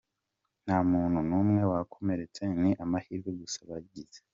Nta 0.63 0.77
muntu 0.91 1.17
numwe 1.29 1.61
wakomeretse, 1.71 2.41
ni 2.61 2.71
amahirwe 2.83 3.29
gusa 3.41 3.59
bagize. 3.69 4.17